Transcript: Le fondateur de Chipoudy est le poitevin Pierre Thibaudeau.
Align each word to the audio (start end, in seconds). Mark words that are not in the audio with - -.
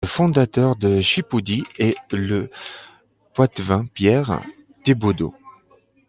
Le 0.03 0.07
fondateur 0.07 0.77
de 0.77 0.99
Chipoudy 0.99 1.63
est 1.77 1.95
le 2.11 2.49
poitevin 3.35 3.85
Pierre 3.93 4.41
Thibaudeau. 4.83 5.35